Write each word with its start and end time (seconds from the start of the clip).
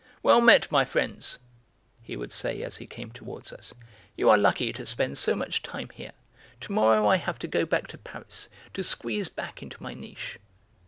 "Well 0.23 0.41
met, 0.41 0.71
my 0.71 0.83
friends!" 0.83 1.37
he 2.01 2.17
would 2.17 2.31
say 2.31 2.63
as 2.63 2.77
he 2.77 2.87
came 2.87 3.11
towards 3.11 3.53
us. 3.53 3.71
"You 4.17 4.31
are 4.31 4.37
lucky 4.39 4.73
to 4.73 4.83
spend 4.83 5.15
so 5.19 5.35
much 5.35 5.61
time 5.61 5.89
here; 5.89 6.13
to 6.61 6.71
morrow 6.71 7.07
I 7.07 7.17
have 7.17 7.37
to 7.37 7.47
go 7.47 7.65
back 7.67 7.85
to 7.89 7.99
Paris, 7.99 8.49
to 8.73 8.83
squeeze 8.83 9.29
back 9.29 9.61
into 9.61 9.83
my 9.83 9.93
niche. 9.93 10.39